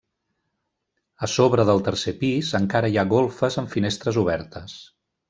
A 1.27 1.27
sobre 1.33 1.65
del 1.71 1.83
tercer 1.89 2.13
pis 2.23 2.49
encara 2.63 2.91
hi 2.95 2.97
ha 3.03 3.07
golfes 3.15 3.59
amb 3.63 3.73
finestres 3.75 4.19
obertes. 4.27 4.75